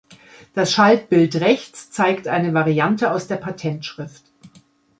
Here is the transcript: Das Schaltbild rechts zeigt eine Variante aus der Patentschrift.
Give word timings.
Das 0.55 0.73
Schaltbild 0.73 1.35
rechts 1.35 1.91
zeigt 1.91 2.27
eine 2.27 2.55
Variante 2.55 3.11
aus 3.11 3.27
der 3.27 3.35
Patentschrift. 3.35 4.23